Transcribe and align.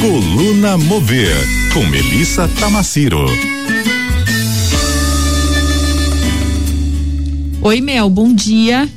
Coluna 0.00 0.78
Mover, 0.78 1.36
com 1.74 1.80
Melissa 1.90 2.48
Tamaciro. 2.58 3.26
Oi, 7.62 7.80
Mel, 7.82 8.08
bom 8.08 8.32
dia. 8.32 8.88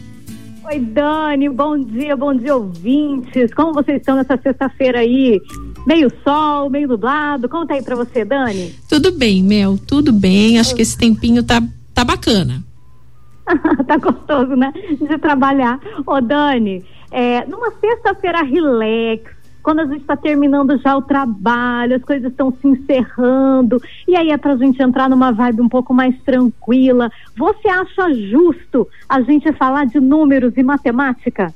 Oi, 0.64 0.80
Dani, 0.80 1.50
bom 1.50 1.78
dia, 1.78 2.16
bom 2.16 2.34
dia, 2.34 2.56
ouvintes. 2.56 3.54
Como 3.54 3.74
vocês 3.74 3.98
estão 4.00 4.16
nessa 4.16 4.40
sexta-feira 4.42 5.00
aí? 5.00 5.42
Meio 5.86 6.10
sol, 6.24 6.70
meio 6.70 6.88
nublado. 6.88 7.50
Conta 7.50 7.74
aí 7.74 7.84
pra 7.84 7.98
você, 7.98 8.24
Dani. 8.24 8.74
Tudo 8.88 9.12
bem, 9.12 9.44
Mel, 9.44 9.78
tudo 9.78 10.14
bem. 10.14 10.58
Acho 10.58 10.74
que 10.74 10.84
esse 10.84 10.98
tempinho 10.98 11.44
tá, 11.44 11.62
tá 11.94 12.06
bacana. 12.06 12.64
tá 13.86 13.98
gostoso, 13.98 14.56
né? 14.56 14.72
De 15.02 15.18
trabalhar. 15.18 15.82
Ô, 16.08 16.22
Dani, 16.22 16.82
é, 17.12 17.46
numa 17.46 17.72
sexta-feira 17.72 18.42
relax, 18.42 19.43
quando 19.64 19.80
a 19.80 19.86
gente 19.86 20.02
está 20.02 20.18
terminando 20.18 20.78
já 20.80 20.96
o 20.96 21.02
trabalho, 21.02 21.96
as 21.96 22.04
coisas 22.04 22.30
estão 22.30 22.54
se 22.62 22.68
encerrando, 22.68 23.82
e 24.06 24.16
aí 24.16 24.30
é 24.30 24.38
para 24.38 24.54
a 24.54 24.58
gente 24.58 24.82
entrar 24.84 25.10
numa 25.10 25.32
vibe 25.32 25.62
um 25.62 25.70
pouco 25.70 25.94
mais 25.94 26.14
tranquila. 26.26 27.10
Você 27.36 27.70
acha 27.70 28.14
justo 28.30 28.86
a 29.08 29.22
gente 29.22 29.52
falar 29.54 29.86
de 29.86 30.02
números 30.02 30.54
e 30.58 30.62
matemática? 30.62 31.54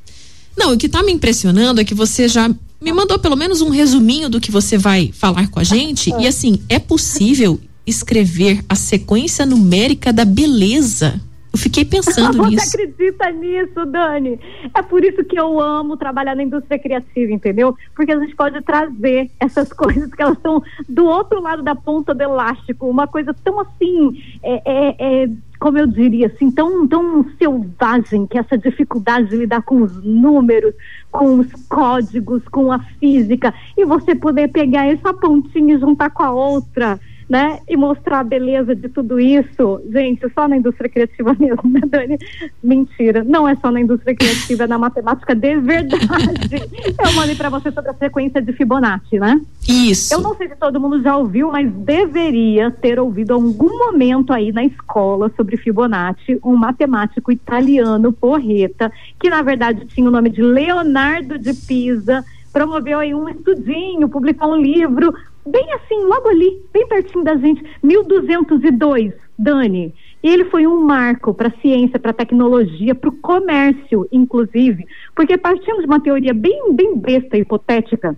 Não, 0.57 0.73
o 0.73 0.77
que 0.77 0.85
está 0.85 1.03
me 1.03 1.11
impressionando 1.11 1.81
é 1.81 1.83
que 1.83 1.93
você 1.93 2.27
já 2.29 2.49
me 2.81 2.93
mandou 2.93 3.19
pelo 3.19 3.35
menos 3.35 3.61
um 3.61 3.69
resuminho 3.69 4.29
do 4.29 4.39
que 4.39 4.51
você 4.51 4.77
vai 4.77 5.11
falar 5.11 5.49
com 5.49 5.59
a 5.59 5.63
gente. 5.63 6.11
E 6.17 6.25
assim, 6.25 6.59
é 6.69 6.79
possível 6.79 7.59
escrever 7.85 8.63
a 8.69 8.75
sequência 8.75 9.45
numérica 9.45 10.13
da 10.13 10.25
beleza 10.25 11.21
eu 11.57 11.61
fiquei 11.61 11.83
pensando 11.83 12.37
Você 12.37 12.49
nisso. 12.49 12.65
Você 12.65 12.81
acredita 12.81 13.31
nisso, 13.31 13.85
Dani? 13.87 14.39
É 14.73 14.81
por 14.83 15.03
isso 15.03 15.23
que 15.25 15.37
eu 15.37 15.59
amo 15.59 15.97
trabalhar 15.97 16.35
na 16.35 16.43
indústria 16.43 16.79
criativa, 16.79 17.31
entendeu? 17.31 17.75
Porque 17.95 18.11
a 18.11 18.19
gente 18.19 18.35
pode 18.35 18.61
trazer 18.61 19.31
essas 19.39 19.73
coisas 19.73 20.13
que 20.13 20.21
elas 20.21 20.37
estão 20.37 20.63
do 20.87 21.05
outro 21.05 21.41
lado 21.41 21.63
da 21.63 21.75
ponta 21.75 22.13
do 22.13 22.21
elástico, 22.21 22.87
uma 22.87 23.07
coisa 23.07 23.33
tão 23.43 23.59
assim, 23.59 24.21
é, 24.43 24.61
é, 24.65 25.23
é 25.23 25.29
como 25.59 25.79
eu 25.79 25.87
diria, 25.87 26.27
assim, 26.27 26.51
tão, 26.51 26.87
tão 26.87 27.25
selvagem, 27.39 28.27
que 28.27 28.37
essa 28.37 28.55
dificuldade 28.55 29.29
de 29.29 29.37
lidar 29.37 29.63
com 29.63 29.81
os 29.81 30.03
números, 30.03 30.75
com 31.11 31.39
os 31.39 31.51
códigos, 31.67 32.43
com 32.49 32.71
a 32.71 32.77
física, 32.99 33.51
e 33.75 33.83
você 33.83 34.13
poder 34.13 34.49
pegar 34.49 34.85
essa 34.85 35.11
pontinha 35.15 35.75
e 35.75 35.79
juntar 35.79 36.11
com 36.11 36.21
a 36.21 36.31
outra 36.31 36.99
né? 37.29 37.59
E 37.67 37.75
mostrar 37.75 38.19
a 38.19 38.23
beleza 38.23 38.73
de 38.73 38.87
tudo 38.87 39.19
isso. 39.19 39.81
Gente, 39.91 40.25
só 40.33 40.47
na 40.47 40.57
indústria 40.57 40.89
criativa 40.89 41.35
mesmo, 41.39 41.69
né, 41.69 41.81
Dani? 41.85 42.17
Mentira. 42.63 43.23
Não 43.23 43.47
é 43.47 43.55
só 43.55 43.71
na 43.71 43.81
indústria 43.81 44.15
criativa, 44.15 44.63
é 44.63 44.67
na 44.67 44.77
matemática 44.77 45.35
de 45.35 45.59
verdade. 45.59 45.97
Eu 47.03 47.13
mandei 47.13 47.35
para 47.35 47.49
você 47.49 47.71
sobre 47.71 47.91
a 47.91 47.93
sequência 47.93 48.41
de 48.41 48.53
Fibonacci, 48.53 49.19
né? 49.19 49.41
Isso. 49.67 50.13
Eu 50.13 50.21
não 50.21 50.35
sei 50.35 50.47
se 50.47 50.55
todo 50.55 50.79
mundo 50.79 51.01
já 51.01 51.17
ouviu, 51.17 51.51
mas 51.51 51.69
deveria 51.71 52.71
ter 52.71 52.99
ouvido 52.99 53.33
algum 53.33 53.77
momento 53.77 54.31
aí 54.31 54.51
na 54.51 54.63
escola 54.63 55.31
sobre 55.35 55.57
Fibonacci, 55.57 56.39
um 56.43 56.55
matemático 56.55 57.31
italiano, 57.31 58.13
porreta, 58.13 58.91
que 59.19 59.29
na 59.29 59.41
verdade 59.41 59.85
tinha 59.87 60.07
o 60.07 60.11
nome 60.11 60.29
de 60.29 60.41
Leonardo 60.41 61.37
de 61.37 61.53
Pisa 61.53 62.23
promoveu 62.57 62.97
aí 62.97 63.13
um 63.13 63.29
estudinho, 63.29 64.09
publicou 64.09 64.53
um 64.53 64.55
livro, 64.55 65.13
bem 65.47 65.73
assim, 65.73 66.03
logo 66.03 66.29
ali, 66.29 66.61
bem 66.73 66.87
pertinho 66.87 67.23
da 67.23 67.35
gente, 67.35 67.63
1202, 67.83 69.13
Dani. 69.37 69.93
Ele 70.23 70.45
foi 70.45 70.65
um 70.65 70.81
marco 70.81 71.33
para 71.33 71.47
a 71.49 71.61
ciência, 71.61 71.99
para 71.99 72.11
a 72.11 72.13
tecnologia, 72.13 72.95
para 72.95 73.09
o 73.09 73.17
comércio, 73.17 74.07
inclusive, 74.11 74.85
porque 75.15 75.37
partimos 75.37 75.81
de 75.81 75.85
uma 75.85 75.99
teoria 75.99 76.33
bem, 76.33 76.73
bem 76.73 76.97
besta, 76.97 77.37
hipotética, 77.37 78.15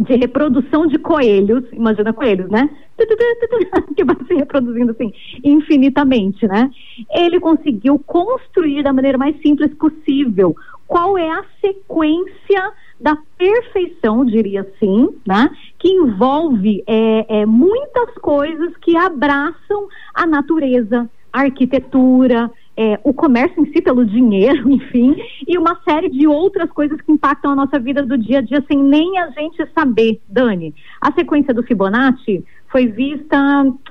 de 0.00 0.16
reprodução 0.16 0.86
de 0.86 0.98
coelhos, 0.98 1.64
imagina 1.72 2.12
coelhos, 2.12 2.50
né? 2.50 2.68
Que 3.96 4.04
vai 4.04 4.16
se 4.26 4.34
reproduzindo 4.34 4.90
assim 4.92 5.12
infinitamente, 5.42 6.46
né? 6.46 6.70
Ele 7.14 7.38
conseguiu 7.38 7.98
construir 7.98 8.82
da 8.82 8.92
maneira 8.92 9.18
mais 9.18 9.40
simples 9.40 9.72
possível 9.74 10.56
qual 10.86 11.16
é 11.16 11.28
a 11.30 11.44
sequência 11.60 12.72
da 13.00 13.16
perfeição, 13.36 14.24
diria 14.24 14.62
assim, 14.62 15.08
né? 15.26 15.50
Que 15.84 15.90
envolve 15.90 16.82
é, 16.86 17.40
é, 17.40 17.44
muitas 17.44 18.14
coisas 18.14 18.74
que 18.78 18.96
abraçam 18.96 19.86
a 20.14 20.26
natureza, 20.26 21.10
a 21.30 21.42
arquitetura, 21.42 22.50
é, 22.74 22.98
o 23.04 23.12
comércio 23.12 23.60
em 23.60 23.70
si 23.70 23.82
pelo 23.82 24.02
dinheiro, 24.02 24.66
enfim, 24.72 25.14
e 25.46 25.58
uma 25.58 25.78
série 25.84 26.08
de 26.08 26.26
outras 26.26 26.70
coisas 26.70 26.98
que 27.02 27.12
impactam 27.12 27.50
a 27.50 27.54
nossa 27.54 27.78
vida 27.78 28.02
do 28.02 28.16
dia 28.16 28.38
a 28.38 28.40
dia 28.40 28.64
sem 28.66 28.82
nem 28.82 29.18
a 29.18 29.28
gente 29.32 29.62
saber, 29.74 30.22
Dani. 30.26 30.74
A 31.02 31.12
sequência 31.12 31.52
do 31.52 31.62
Fibonacci 31.62 32.42
foi 32.68 32.86
vista, 32.86 33.36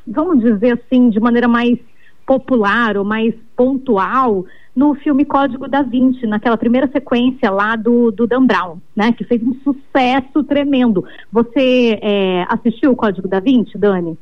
vamos 0.07 0.39
dizer 0.39 0.79
assim, 0.79 1.11
de 1.11 1.19
maneira 1.19 1.47
mais 1.47 1.77
popular 2.25 2.97
ou 2.97 3.03
mais 3.03 3.33
pontual 3.55 4.45
no 4.75 4.95
filme 4.95 5.23
Código 5.23 5.67
da 5.67 5.83
Vinci, 5.83 6.25
naquela 6.25 6.57
primeira 6.57 6.89
sequência 6.91 7.51
lá 7.51 7.75
do, 7.75 8.11
do 8.11 8.25
Dan 8.25 8.45
Brown, 8.45 8.77
né? 8.95 9.11
Que 9.11 9.23
fez 9.23 9.41
um 9.43 9.55
sucesso 9.63 10.43
tremendo. 10.43 11.05
Você 11.31 11.99
é, 12.01 12.45
assistiu 12.49 12.91
o 12.91 12.95
Código 12.95 13.27
da 13.27 13.39
Vinci, 13.39 13.77
Dani? 13.77 14.17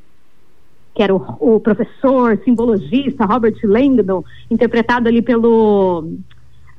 Que 0.94 1.04
era 1.04 1.16
o, 1.16 1.22
o 1.40 1.60
professor 1.60 2.38
simbologista 2.44 3.26
Robert 3.26 3.58
Langdon, 3.64 4.26
interpretado 4.50 5.08
ali 5.08 5.22
pelo 5.22 6.06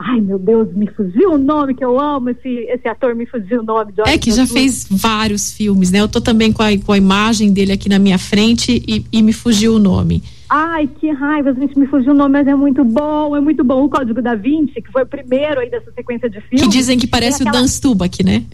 Ai, 0.04 0.20
meu 0.20 0.38
Deus, 0.38 0.74
me 0.74 0.88
fugiu 0.88 1.32
o 1.32 1.38
nome 1.38 1.74
que 1.74 1.84
eu 1.84 1.98
amo, 1.98 2.30
esse, 2.30 2.48
esse 2.48 2.88
ator 2.88 3.14
me 3.14 3.24
fugiu 3.24 3.60
o 3.60 3.62
nome. 3.62 3.92
é 4.04 4.18
que 4.18 4.32
já 4.32 4.46
fez 4.46 4.86
vários 4.90 5.52
filmes, 5.52 5.92
né? 5.92 6.00
Eu 6.00 6.08
tô 6.08 6.20
também 6.20 6.52
com 6.52 6.62
a, 6.62 6.76
com 6.76 6.92
a 6.92 6.98
imagem 6.98 7.52
dele 7.52 7.72
aqui 7.72 7.88
na 7.88 8.00
minha 8.00 8.18
frente 8.18 8.82
e, 8.86 9.06
e 9.12 9.22
me 9.22 9.32
fugiu 9.32 9.76
o 9.76 9.78
nome. 9.78 10.22
Ai, 10.54 10.86
que 10.86 11.10
raiva, 11.10 11.48
a 11.48 11.54
gente 11.54 11.78
me 11.78 11.86
fugiu 11.86 12.12
o 12.12 12.14
nome, 12.14 12.34
mas 12.34 12.46
é 12.46 12.54
muito 12.54 12.84
bom, 12.84 13.34
é 13.34 13.40
muito 13.40 13.64
bom. 13.64 13.86
O 13.86 13.88
Código 13.88 14.20
da 14.20 14.34
Vinci, 14.34 14.82
que 14.82 14.92
foi 14.92 15.04
o 15.04 15.06
primeiro 15.06 15.60
aí 15.60 15.70
dessa 15.70 15.90
sequência 15.92 16.28
de 16.28 16.42
filmes. 16.42 16.60
Que 16.60 16.68
dizem 16.68 16.98
que 16.98 17.06
parece 17.06 17.42
é 17.42 17.48
aquela... 17.48 17.56
o 17.56 17.60
Dan 17.62 17.66
Stubach, 17.66 18.22
né? 18.22 18.44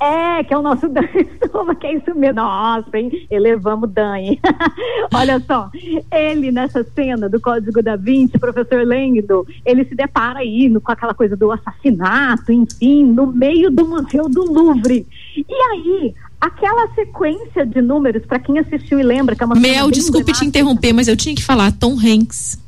É, 0.00 0.44
que 0.44 0.54
é 0.54 0.56
o 0.56 0.62
nosso 0.62 0.86
Dan 0.90 1.02
Stubach, 1.02 1.80
que 1.80 1.88
é 1.88 1.96
isso 1.96 2.14
mesmo. 2.14 2.36
Nossa, 2.36 2.96
hein? 2.96 3.26
Elevamos 3.28 3.90
Dan, 3.90 4.16
hein? 4.16 4.40
Olha 5.12 5.40
só, 5.40 5.70
ele 6.12 6.52
nessa 6.52 6.84
cena 6.94 7.28
do 7.28 7.40
Código 7.40 7.82
da 7.82 7.96
Vinci, 7.96 8.38
professor 8.38 8.86
Langdon, 8.86 9.44
ele 9.66 9.84
se 9.86 9.94
depara 9.96 10.38
aí 10.38 10.68
no, 10.68 10.80
com 10.80 10.92
aquela 10.92 11.14
coisa 11.14 11.36
do 11.36 11.50
assassinato, 11.50 12.52
enfim, 12.52 13.06
no 13.06 13.26
meio 13.26 13.72
do 13.72 13.84
Museu 13.84 14.28
do 14.28 14.44
Louvre. 14.52 15.04
E 15.36 15.52
aí, 15.72 16.14
aquela 16.40 16.94
sequência 16.94 17.64
de 17.64 17.80
números, 17.80 18.24
para 18.26 18.38
quem 18.38 18.58
assistiu 18.58 18.98
e 18.98 19.02
lembra, 19.02 19.34
que 19.34 19.42
é 19.42 19.46
uma 19.46 19.54
Mel, 19.54 19.90
desculpe 19.90 20.32
te 20.32 20.44
interromper, 20.44 20.92
mas 20.92 21.08
eu 21.08 21.16
tinha 21.16 21.34
que 21.34 21.42
falar 21.42 21.72
Tom 21.72 21.96
Hanks. 21.98 22.58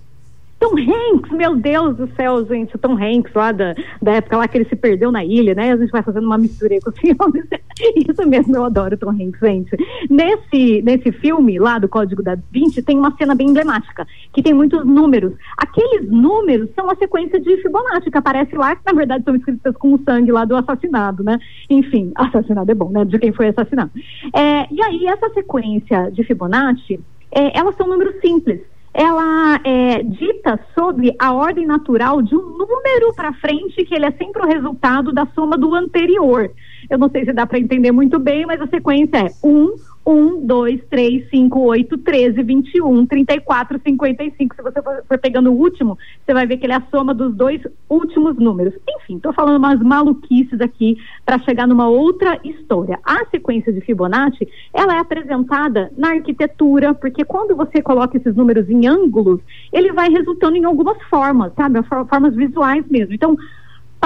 Tom 0.58 0.74
Hanks, 0.78 1.30
meu 1.32 1.54
Deus 1.54 1.96
do 1.96 2.08
céu, 2.14 2.44
gente, 2.46 2.74
o 2.74 2.78
Tom 2.78 2.94
Hanks 2.94 3.32
lá 3.34 3.52
da, 3.52 3.74
da 4.00 4.12
época 4.12 4.38
lá 4.38 4.48
que 4.48 4.56
ele 4.56 4.68
se 4.68 4.74
perdeu 4.74 5.12
na 5.12 5.22
ilha, 5.22 5.54
né? 5.54 5.72
A 5.72 5.76
gente 5.76 5.90
vai 5.90 6.02
fazendo 6.02 6.24
uma 6.24 6.38
mistura 6.38 6.78
com 6.82 6.90
os 6.90 6.98
filmes. 6.98 7.46
Isso 8.08 8.26
mesmo, 8.26 8.56
eu 8.56 8.64
adoro 8.64 8.96
Tom 8.96 9.10
Hanks, 9.10 9.38
gente. 9.40 9.76
Nesse, 10.08 10.80
nesse 10.82 11.12
filme 11.12 11.58
lá 11.58 11.78
do 11.78 11.88
Código 11.88 12.22
da 12.22 12.38
Vinci 12.50 12.82
tem 12.82 12.98
uma 12.98 13.14
cena 13.16 13.34
bem 13.34 13.48
emblemática, 13.48 14.06
que 14.32 14.42
tem 14.42 14.54
muitos 14.54 14.84
números. 14.86 15.34
Aqueles 15.58 16.10
números 16.10 16.70
são 16.74 16.88
a 16.88 16.96
sequência 16.96 17.38
de 17.38 17.56
Fibonacci, 17.58 18.10
que 18.10 18.18
aparece 18.18 18.56
lá, 18.56 18.74
que 18.74 18.82
na 18.86 18.94
verdade 18.94 19.24
são 19.24 19.36
escritas 19.36 19.76
com 19.76 19.92
o 19.92 20.02
sangue 20.04 20.32
lá 20.32 20.46
do 20.46 20.56
assassinado, 20.56 21.22
né? 21.22 21.38
Enfim, 21.68 22.12
assassinado 22.14 22.70
é 22.70 22.74
bom, 22.74 22.90
né? 22.90 23.04
De 23.04 23.18
quem 23.18 23.32
foi 23.32 23.48
assassinado. 23.48 23.90
É, 24.34 24.66
e 24.72 24.82
aí, 24.82 25.06
essa 25.06 25.28
sequência 25.34 26.10
de 26.10 26.24
Fibonacci, 26.24 26.98
é, 27.30 27.58
elas 27.58 27.76
são 27.76 27.86
números 27.86 28.18
simples 28.22 28.60
ela 28.96 29.60
é 29.62 30.02
dita 30.02 30.58
sobre 30.74 31.14
a 31.18 31.34
ordem 31.34 31.66
natural 31.66 32.22
de 32.22 32.34
um 32.34 32.56
número 32.56 33.12
para 33.14 33.30
frente, 33.34 33.84
que 33.84 33.94
ele 33.94 34.06
é 34.06 34.10
sempre 34.12 34.42
o 34.42 34.46
resultado 34.46 35.12
da 35.12 35.26
soma 35.34 35.58
do 35.58 35.74
anterior. 35.74 36.50
Eu 36.88 36.98
não 36.98 37.10
sei 37.10 37.24
se 37.24 37.32
dá 37.32 37.46
para 37.46 37.58
entender 37.58 37.92
muito 37.92 38.18
bem, 38.18 38.46
mas 38.46 38.60
a 38.60 38.66
sequência 38.66 39.16
é 39.16 39.30
1, 39.42 39.74
1, 40.06 40.46
2, 40.46 40.84
3, 40.88 41.28
5, 41.30 41.58
8, 41.58 41.98
13, 41.98 42.42
21, 42.42 43.06
34, 43.06 43.80
55. 43.84 44.54
Se 44.54 44.62
você 44.62 44.80
for, 44.80 45.18
pegando 45.18 45.50
o 45.50 45.56
último, 45.56 45.98
você 46.24 46.32
vai 46.32 46.46
ver 46.46 46.58
que 46.58 46.66
ele 46.66 46.72
é 46.72 46.76
a 46.76 46.82
soma 46.90 47.12
dos 47.12 47.34
dois 47.34 47.60
últimos 47.90 48.36
números. 48.36 48.72
Enfim, 48.88 49.16
estou 49.16 49.32
falando 49.32 49.56
umas 49.56 49.80
maluquices 49.80 50.60
aqui 50.60 50.96
para 51.24 51.40
chegar 51.40 51.66
numa 51.66 51.88
outra 51.88 52.38
história. 52.44 53.00
A 53.04 53.24
sequência 53.26 53.72
de 53.72 53.80
Fibonacci, 53.80 54.48
ela 54.72 54.94
é 54.94 54.98
apresentada 54.98 55.90
na 55.96 56.10
arquitetura, 56.10 56.94
porque 56.94 57.24
quando 57.24 57.56
você 57.56 57.82
coloca 57.82 58.16
esses 58.16 58.36
números 58.36 58.70
em 58.70 58.86
ângulos, 58.86 59.40
ele 59.72 59.92
vai 59.92 60.08
resultando 60.08 60.56
em 60.56 60.64
algumas 60.64 61.02
formas, 61.10 61.52
sabe? 61.54 61.82
Formas 61.82 62.34
visuais 62.34 62.84
mesmo. 62.88 63.12
Então, 63.12 63.36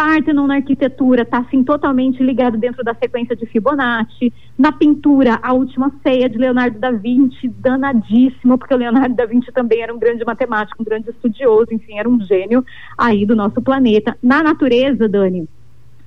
Parthenon 0.01 0.47
na 0.47 0.55
arquitetura 0.55 1.25
está 1.25 1.41
assim 1.41 1.63
totalmente 1.63 2.23
ligado 2.23 2.57
dentro 2.57 2.83
da 2.83 2.95
sequência 2.95 3.37
de 3.37 3.45
Fibonacci. 3.45 4.33
Na 4.57 4.73
pintura, 4.73 5.39
a 5.43 5.53
última 5.53 5.93
ceia 6.03 6.27
de 6.27 6.39
Leonardo 6.39 6.79
da 6.79 6.91
Vinci, 6.91 7.47
danadíssimo, 7.49 8.57
porque 8.57 8.73
o 8.73 8.79
Leonardo 8.79 9.15
da 9.15 9.27
Vinci 9.27 9.53
também 9.53 9.83
era 9.83 9.95
um 9.95 9.99
grande 9.99 10.25
matemático, 10.25 10.81
um 10.81 10.87
grande 10.87 11.11
estudioso, 11.11 11.67
enfim, 11.71 11.99
era 11.99 12.09
um 12.09 12.19
gênio 12.23 12.65
aí 12.97 13.27
do 13.27 13.37
nosso 13.37 13.61
planeta. 13.61 14.17
Na 14.23 14.43
natureza, 14.43 15.07
Dani, 15.07 15.47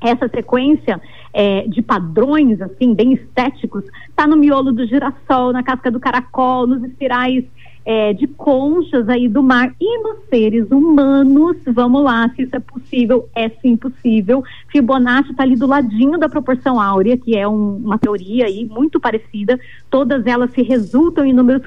essa 0.02 0.28
sequência 0.28 1.00
é, 1.32 1.68
de 1.68 1.84
padrões, 1.84 2.60
assim, 2.64 2.96
bem 2.96 3.14
estéticos, 3.14 3.84
está 4.10 4.26
no 4.26 4.36
miolo 4.36 4.72
do 4.72 4.88
girassol, 4.88 5.54
na 5.54 5.62
casca 5.62 5.92
do 5.92 6.00
caracol, 6.00 6.66
nos 6.66 6.84
espirais 6.84 7.46
é, 7.86 8.14
de 8.14 8.28
conchas 8.28 9.10
aí 9.10 9.28
do 9.28 9.44
mar 9.44 9.74
e 9.80 10.04
nos 10.04 10.18
seres 10.30 10.70
humanos, 10.72 11.58
vamos 11.68 12.04
lá, 12.04 12.30
se 12.36 12.44
isso 12.44 12.56
é 12.56 12.60
possível, 12.60 13.30
é 13.36 13.50
sim 13.50 13.76
possível. 13.76 14.44
Fibonacci 14.70 15.32
está 15.32 15.44
ali 15.44 15.56
do 15.56 15.68
ladinho 15.68 16.18
da 16.18 16.30
proporção 16.30 16.80
áurea, 16.80 17.18
que 17.18 17.36
é 17.36 17.48
um, 17.48 17.78
uma 17.78 17.98
teoria 17.98 18.46
aí 18.46 18.66
muito 18.66 19.00
parecida, 19.00 19.60
todas 19.90 20.26
elas 20.26 20.52
se 20.52 20.62
resultam 20.62 21.26
em 21.26 21.34
números 21.34 21.64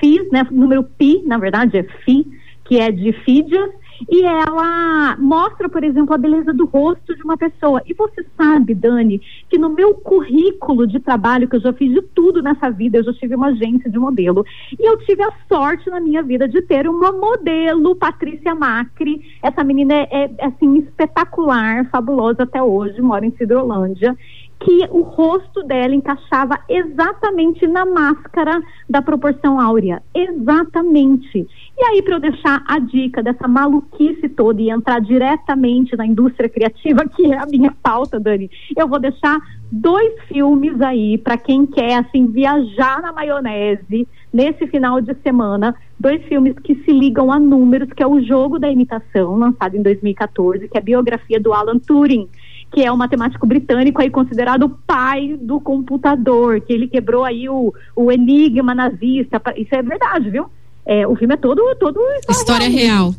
Φ, 0.00 0.28
né, 0.30 0.46
número 0.50 0.84
pi, 0.84 1.22
na 1.26 1.38
verdade 1.38 1.76
é 1.76 1.82
Fi, 1.82 2.26
que 2.64 2.78
é 2.78 2.90
de 2.90 3.12
Fídias, 3.12 3.70
e 4.10 4.22
ela 4.22 5.16
mostra, 5.18 5.68
por 5.68 5.82
exemplo, 5.82 6.14
a 6.14 6.18
beleza 6.18 6.52
do 6.52 6.66
rosto 6.66 7.14
de 7.14 7.22
uma 7.22 7.36
pessoa. 7.36 7.82
E 7.86 7.94
você 7.94 8.24
sabe, 8.36 8.74
Dani, 8.74 9.20
que 9.48 9.58
no 9.58 9.70
meu 9.70 9.94
currículo 9.94 10.86
de 10.86 11.00
trabalho, 11.00 11.48
que 11.48 11.56
eu 11.56 11.60
já 11.60 11.72
fiz 11.72 11.92
de 11.92 12.02
tudo 12.02 12.42
nessa 12.42 12.70
vida, 12.70 12.98
eu 12.98 13.04
já 13.04 13.12
tive 13.14 13.34
uma 13.34 13.48
agência 13.48 13.90
de 13.90 13.98
modelo, 13.98 14.44
e 14.78 14.88
eu 14.88 14.98
tive 14.98 15.22
a 15.22 15.32
sorte 15.48 15.88
na 15.90 16.00
minha 16.00 16.22
vida 16.22 16.48
de 16.48 16.62
ter 16.62 16.88
uma 16.88 17.12
modelo, 17.12 17.96
Patrícia 17.96 18.54
Macri. 18.54 19.22
Essa 19.42 19.64
menina 19.64 19.94
é, 19.94 20.30
é 20.38 20.46
assim, 20.46 20.78
espetacular, 20.78 21.88
fabulosa 21.90 22.42
até 22.42 22.62
hoje, 22.62 23.00
mora 23.00 23.24
em 23.24 23.32
Cidrolândia 23.32 24.16
que 24.60 24.88
o 24.90 25.02
rosto 25.02 25.62
dela 25.62 25.94
encaixava 25.94 26.58
exatamente 26.68 27.66
na 27.66 27.86
máscara 27.86 28.60
da 28.88 29.00
proporção 29.00 29.60
áurea. 29.60 30.02
Exatamente. 30.14 31.46
E 31.78 31.84
aí, 31.84 32.02
para 32.02 32.16
eu 32.16 32.20
deixar 32.20 32.64
a 32.66 32.78
dica 32.80 33.22
dessa 33.22 33.46
maluquice 33.46 34.28
toda 34.28 34.60
e 34.60 34.70
entrar 34.70 35.00
diretamente 35.00 35.96
na 35.96 36.04
indústria 36.04 36.48
criativa, 36.48 37.08
que 37.08 37.32
é 37.32 37.38
a 37.38 37.46
minha 37.46 37.72
pauta, 37.82 38.18
Dani, 38.18 38.50
eu 38.76 38.88
vou 38.88 38.98
deixar 38.98 39.38
dois 39.70 40.20
filmes 40.26 40.80
aí 40.80 41.18
para 41.18 41.36
quem 41.36 41.64
quer 41.64 41.98
assim 41.98 42.26
viajar 42.26 43.00
na 43.00 43.12
maionese 43.12 44.08
nesse 44.32 44.66
final 44.66 45.00
de 45.00 45.14
semana, 45.22 45.74
dois 46.00 46.22
filmes 46.24 46.54
que 46.58 46.74
se 46.84 46.90
ligam 46.90 47.30
a 47.30 47.38
números, 47.38 47.92
que 47.92 48.02
é 48.02 48.06
o 48.06 48.20
Jogo 48.20 48.58
da 48.58 48.70
Imitação, 48.70 49.36
lançado 49.36 49.76
em 49.76 49.82
2014, 49.82 50.68
que 50.68 50.76
é 50.76 50.80
a 50.80 50.84
biografia 50.84 51.38
do 51.38 51.52
Alan 51.52 51.78
Turing 51.78 52.28
que 52.70 52.84
é 52.84 52.92
um 52.92 52.96
matemático 52.96 53.46
britânico 53.46 54.00
aí 54.00 54.10
considerado 54.10 54.64
o 54.64 54.68
pai 54.68 55.38
do 55.40 55.60
computador, 55.60 56.60
que 56.60 56.72
ele 56.72 56.86
quebrou 56.86 57.24
aí 57.24 57.48
o, 57.48 57.72
o 57.96 58.12
enigma 58.12 58.74
nazista. 58.74 59.42
Isso 59.56 59.74
é 59.74 59.82
verdade, 59.82 60.30
viu? 60.30 60.46
É, 60.84 61.06
o 61.06 61.14
filme 61.16 61.34
é 61.34 61.36
todo, 61.36 61.62
todo 61.76 62.00
história, 62.00 62.66
história 62.66 62.68
real. 62.68 63.14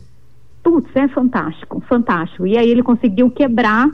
Putz, 0.64 0.90
é 0.96 1.08
fantástico, 1.08 1.82
fantástico. 1.88 2.46
E 2.46 2.58
aí 2.58 2.70
ele 2.70 2.84
conseguiu 2.84 3.30
quebrar 3.30 3.90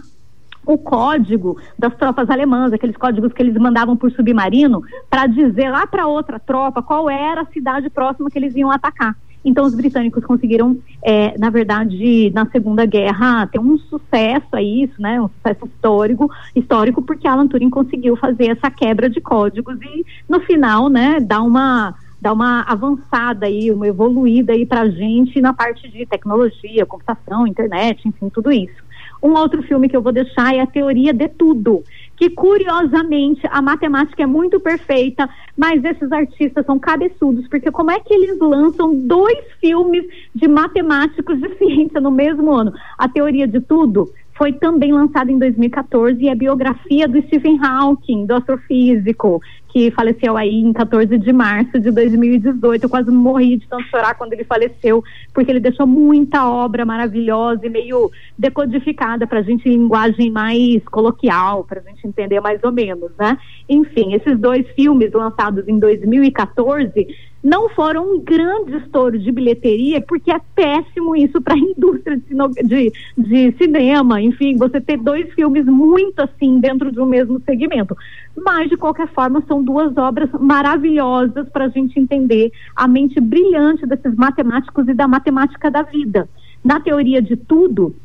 o 0.65 0.77
código 0.77 1.57
das 1.77 1.95
tropas 1.95 2.29
alemãs, 2.29 2.73
aqueles 2.73 2.97
códigos 2.97 3.31
que 3.31 3.41
eles 3.41 3.55
mandavam 3.55 3.95
por 3.95 4.11
submarino, 4.11 4.81
para 5.09 5.27
dizer 5.27 5.69
lá 5.69 5.85
para 5.85 6.07
outra 6.07 6.39
tropa 6.39 6.81
qual 6.81 7.09
era 7.09 7.41
a 7.41 7.45
cidade 7.45 7.89
próxima 7.89 8.29
que 8.29 8.39
eles 8.39 8.55
iam 8.55 8.71
atacar. 8.71 9.15
Então, 9.45 9.63
os 9.63 9.75
britânicos 9.75 10.25
conseguiram, 10.25 10.75
é, 11.03 11.37
na 11.37 11.51
verdade, 11.51 12.31
na 12.33 12.47
Segunda 12.47 12.83
Guerra, 12.85 13.45
ter 13.45 13.59
um 13.59 13.77
sucesso 13.77 14.47
a 14.53 14.61
isso, 14.61 14.99
né? 14.99 15.21
Um 15.21 15.29
sucesso 15.29 15.67
histórico, 15.67 16.31
histórico, 16.55 17.01
porque 17.03 17.27
Alan 17.27 17.47
Turing 17.47 17.69
conseguiu 17.69 18.15
fazer 18.15 18.47
essa 18.47 18.71
quebra 18.71 19.07
de 19.07 19.21
códigos 19.21 19.77
e, 19.81 20.03
no 20.27 20.39
final, 20.41 20.89
né, 20.89 21.19
dar 21.19 21.41
uma 21.41 21.93
dar 22.19 22.33
uma 22.33 22.61
avançada 22.61 23.45
aí, 23.45 23.69
uma 23.69 23.87
evoluída 23.87 24.53
aí 24.53 24.65
para 24.65 24.81
a 24.81 24.89
gente 24.89 25.39
na 25.39 25.53
parte 25.53 25.87
de 25.87 26.07
tecnologia, 26.07 26.83
computação, 26.83 27.45
internet, 27.45 28.07
enfim, 28.07 28.29
tudo 28.29 28.51
isso. 28.51 28.83
Um 29.21 29.33
outro 29.33 29.63
filme 29.63 29.89
que 29.89 29.95
eu 29.95 30.01
vou 30.01 30.11
deixar 30.11 30.55
é 30.55 30.61
A 30.61 30.67
Teoria 30.67 31.13
de 31.13 31.27
Tudo, 31.27 31.83
que 32.15 32.29
curiosamente 32.29 33.41
a 33.49 33.61
matemática 33.61 34.23
é 34.23 34.25
muito 34.25 34.59
perfeita, 34.59 35.29
mas 35.57 35.83
esses 35.83 36.11
artistas 36.11 36.65
são 36.65 36.79
cabeçudos, 36.79 37.47
porque 37.47 37.71
como 37.71 37.91
é 37.91 37.99
que 37.99 38.13
eles 38.13 38.39
lançam 38.39 38.95
dois 38.95 39.39
filmes 39.59 40.05
de 40.33 40.47
matemáticos 40.47 41.39
de 41.41 41.57
ciência 41.57 41.99
no 41.99 42.11
mesmo 42.11 42.53
ano? 42.53 42.73
A 42.97 43.07
Teoria 43.09 43.47
de 43.47 43.59
Tudo 43.59 44.09
foi 44.37 44.51
também 44.53 44.91
lançada 44.91 45.31
em 45.31 45.39
2014 45.39 46.21
e 46.21 46.27
é 46.27 46.31
a 46.31 46.35
biografia 46.35 47.07
do 47.07 47.21
Stephen 47.23 47.57
Hawking, 47.63 48.25
do 48.25 48.35
astrofísico, 48.35 49.41
que 49.75 49.91
faleceu 49.91 50.37
aí 50.37 50.55
em 50.55 50.71
14 50.71 51.17
de 51.17 51.33
março 51.33 51.77
de 51.77 51.91
2018. 51.91 52.83
Eu 52.83 52.89
quase 52.89 53.11
morri 53.11 53.57
de 53.57 53.67
tanto 53.67 53.83
chorar 53.89 54.15
quando 54.15 54.31
ele 54.31 54.45
faleceu, 54.45 55.03
porque 55.33 55.51
ele 55.51 55.59
deixou 55.59 55.85
muita 55.85 56.49
obra 56.49 56.85
maravilhosa 56.85 57.67
e 57.67 57.69
meio 57.69 58.09
decodificada 58.37 59.27
para 59.27 59.39
a 59.39 59.41
gente 59.41 59.67
em 59.67 59.73
linguagem 59.73 60.31
mais 60.31 60.81
coloquial, 60.85 61.65
para 61.65 61.81
a 61.81 61.83
gente 61.83 62.07
entender 62.07 62.39
mais 62.39 62.63
ou 62.63 62.71
menos, 62.71 63.11
né? 63.19 63.37
Enfim, 63.67 64.13
esses 64.13 64.39
dois 64.39 64.65
filmes 64.77 65.11
lançados 65.11 65.67
em 65.67 65.77
2014 65.77 67.05
não 67.45 67.69
foram 67.69 68.15
um 68.15 68.19
grande 68.19 68.75
estouro 68.77 69.19
de 69.19 69.31
bilheteria, 69.31 70.01
porque 70.01 70.31
é 70.31 70.41
péssimo 70.55 71.15
isso 71.15 71.39
para 71.39 71.53
a 71.53 71.57
indústria 71.59 72.17
de, 72.17 72.91
de, 73.15 73.51
cinema, 73.55 74.19
enfim, 74.19 74.57
você 74.57 74.81
ter 74.81 74.97
dois 74.97 75.31
filmes 75.33 75.63
muito 75.65 76.19
assim 76.21 76.59
dentro 76.59 76.91
de 76.91 76.99
um 76.99 77.05
mesmo 77.05 77.39
segmento. 77.45 77.95
Mas, 78.35 78.67
de 78.67 78.75
qualquer 78.75 79.07
forma, 79.09 79.43
são 79.47 79.63
duas 79.65 79.97
obras 79.97 80.29
maravilhosas 80.39 81.49
para 81.49 81.65
a 81.65 81.69
gente 81.69 81.99
entender 81.99 82.51
a 82.75 82.87
mente 82.87 83.19
brilhante 83.19 83.85
desses 83.85 84.15
matemáticos 84.15 84.87
e 84.87 84.93
da 84.93 85.07
matemática 85.07 85.69
da 85.71 85.81
vida. 85.81 86.29
Na 86.63 86.79
teoria 86.79 87.21
de 87.21 87.35
tudo, 87.35 87.95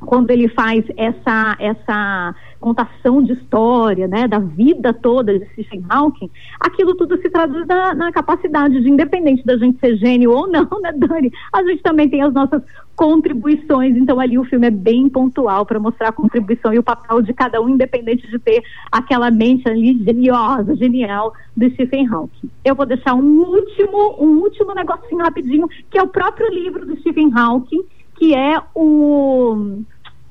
quando 0.00 0.30
ele 0.30 0.48
faz 0.48 0.84
essa, 0.96 1.56
essa 1.58 2.34
contação 2.58 3.22
de 3.22 3.32
história, 3.32 4.06
né, 4.06 4.26
da 4.26 4.38
vida 4.38 4.92
toda 4.92 5.38
de 5.38 5.46
Stephen 5.52 5.84
Hawking, 5.88 6.30
aquilo 6.58 6.94
tudo 6.94 7.20
se 7.20 7.30
traduz 7.30 7.66
na, 7.66 7.94
na, 7.94 8.12
capacidade 8.12 8.80
de, 8.80 8.88
independente 8.88 9.44
da 9.44 9.56
gente 9.56 9.78
ser 9.78 9.96
gênio 9.96 10.30
ou 10.32 10.46
não, 10.46 10.68
né, 10.82 10.92
Dani, 10.92 11.32
a 11.52 11.62
gente 11.64 11.82
também 11.82 12.08
tem 12.08 12.22
as 12.22 12.32
nossas 12.32 12.62
contribuições, 12.94 13.96
então 13.96 14.20
ali 14.20 14.38
o 14.38 14.44
filme 14.44 14.66
é 14.66 14.70
bem 14.70 15.08
pontual 15.08 15.64
para 15.64 15.80
mostrar 15.80 16.08
a 16.08 16.12
contribuição 16.12 16.72
e 16.74 16.78
o 16.78 16.82
papel 16.82 17.22
de 17.22 17.32
cada 17.32 17.60
um, 17.60 17.68
independente 17.68 18.28
de 18.30 18.38
ter 18.38 18.62
aquela 18.92 19.30
mente 19.30 19.66
ali 19.66 19.98
geniosa, 20.04 20.76
genial 20.76 21.32
do 21.56 21.70
Stephen 21.70 22.06
Hawking. 22.06 22.50
Eu 22.62 22.74
vou 22.74 22.84
deixar 22.84 23.14
um 23.14 23.40
último, 23.40 24.16
um 24.20 24.40
último 24.40 24.74
negocinho 24.74 25.22
rapidinho, 25.22 25.66
que 25.90 25.98
é 25.98 26.02
o 26.02 26.08
próprio 26.08 26.52
livro 26.52 26.84
do 26.84 26.94
Stephen 27.00 27.30
Hawking, 27.34 27.82
que 28.20 28.34
é 28.34 28.60
o. 28.74 29.80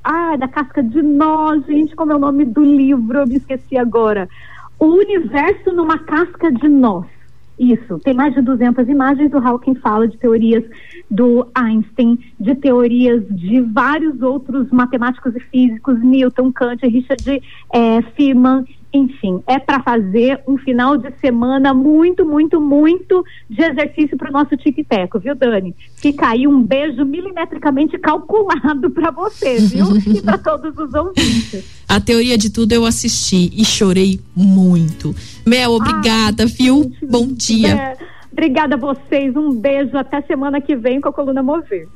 Ah, 0.03 0.37
da 0.37 0.47
casca 0.47 0.81
de 0.81 1.01
nós, 1.01 1.65
gente, 1.65 1.95
como 1.95 2.11
é 2.11 2.15
o 2.15 2.19
nome 2.19 2.45
do 2.45 2.63
livro? 2.63 3.17
Eu 3.17 3.27
me 3.27 3.37
esqueci 3.37 3.77
agora. 3.77 4.29
O 4.79 4.85
universo 4.85 5.73
numa 5.73 5.97
casca 5.97 6.51
de 6.51 6.69
nós. 6.69 7.05
Isso, 7.57 7.99
tem 7.99 8.13
mais 8.13 8.33
de 8.33 8.41
200 8.41 8.87
imagens. 8.87 9.33
O 9.33 9.37
Hawking 9.39 9.75
fala 9.75 10.07
de 10.07 10.17
teorias 10.17 10.63
do 11.11 11.45
Einstein, 11.53 12.17
de 12.39 12.55
teorias 12.55 13.25
de 13.27 13.59
vários 13.59 14.21
outros 14.21 14.69
matemáticos 14.71 15.35
e 15.35 15.39
físicos, 15.39 15.99
Newton, 15.99 16.53
Kant, 16.53 16.87
Richard 16.87 17.41
é, 17.73 18.01
Feynman 18.15 18.65
enfim, 18.91 19.43
é 19.45 19.59
para 19.59 19.81
fazer 19.81 20.41
um 20.47 20.57
final 20.57 20.97
de 20.97 21.11
semana 21.19 21.73
muito, 21.73 22.25
muito, 22.25 22.59
muito 22.59 23.23
de 23.49 23.61
exercício 23.61 24.17
para 24.17 24.29
o 24.29 24.33
nosso 24.33 24.57
tic-teco, 24.57 25.19
viu, 25.19 25.35
Dani? 25.35 25.75
Fica 25.95 26.29
aí 26.29 26.47
um 26.47 26.61
beijo 26.61 27.05
milimetricamente 27.05 27.97
calculado 27.99 28.89
para 28.91 29.11
você, 29.11 29.59
viu? 29.59 29.95
e 29.97 30.21
para 30.21 30.37
todos 30.37 30.75
os 30.75 30.93
ouvintes. 30.93 31.83
A 31.87 31.99
teoria 31.99 32.37
de 32.37 32.49
tudo 32.49 32.73
eu 32.73 32.85
assisti 32.85 33.51
e 33.55 33.63
chorei 33.63 34.19
muito. 34.35 35.15
Mel, 35.45 35.71
obrigada, 35.71 36.45
viu? 36.45 36.83
Gente, 36.83 37.05
Bom 37.05 37.27
dia. 37.27 37.67
É, 37.67 37.97
obrigada 38.31 38.75
a 38.75 38.77
vocês, 38.77 39.35
um 39.35 39.53
beijo, 39.53 39.95
até 39.97 40.21
semana 40.23 40.59
que 40.59 40.75
vem 40.75 40.99
com 40.99 41.09
a 41.09 41.13
Coluna 41.13 41.43
Mover. 41.43 41.87